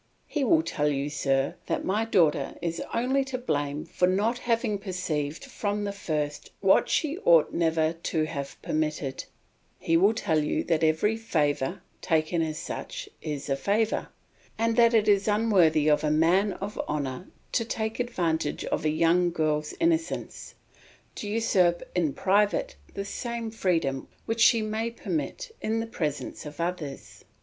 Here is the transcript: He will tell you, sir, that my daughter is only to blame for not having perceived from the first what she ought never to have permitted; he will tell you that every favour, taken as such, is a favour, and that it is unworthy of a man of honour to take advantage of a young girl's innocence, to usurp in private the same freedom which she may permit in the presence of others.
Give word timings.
He 0.25 0.43
will 0.43 0.63
tell 0.63 0.87
you, 0.87 1.11
sir, 1.11 1.57
that 1.67 1.85
my 1.85 2.05
daughter 2.05 2.55
is 2.59 2.81
only 2.91 3.23
to 3.25 3.37
blame 3.37 3.85
for 3.85 4.07
not 4.07 4.39
having 4.39 4.79
perceived 4.79 5.45
from 5.45 5.83
the 5.83 5.91
first 5.91 6.49
what 6.59 6.89
she 6.89 7.19
ought 7.19 7.53
never 7.53 7.93
to 7.93 8.23
have 8.23 8.59
permitted; 8.63 9.25
he 9.77 9.95
will 9.97 10.15
tell 10.15 10.39
you 10.43 10.63
that 10.63 10.83
every 10.83 11.15
favour, 11.17 11.83
taken 12.01 12.41
as 12.41 12.57
such, 12.57 13.09
is 13.21 13.47
a 13.47 13.55
favour, 13.55 14.07
and 14.57 14.75
that 14.75 14.95
it 14.95 15.07
is 15.07 15.27
unworthy 15.27 15.87
of 15.87 16.03
a 16.03 16.09
man 16.09 16.53
of 16.53 16.79
honour 16.89 17.27
to 17.51 17.63
take 17.63 17.99
advantage 17.99 18.65
of 18.65 18.83
a 18.83 18.89
young 18.89 19.29
girl's 19.29 19.71
innocence, 19.79 20.55
to 21.13 21.29
usurp 21.29 21.83
in 21.93 22.11
private 22.13 22.75
the 22.95 23.05
same 23.05 23.51
freedom 23.51 24.07
which 24.25 24.41
she 24.41 24.63
may 24.63 24.89
permit 24.89 25.55
in 25.61 25.79
the 25.79 25.85
presence 25.85 26.43
of 26.43 26.59
others. 26.59 27.23